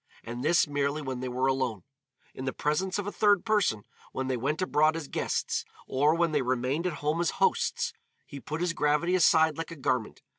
[0.23, 1.83] And this merely when they were alone.
[2.33, 6.31] In the presence of a third person, when they went abroad as guests, or when
[6.31, 7.93] they remained at home as hosts,
[8.25, 10.23] he put his gravity aside like a garment.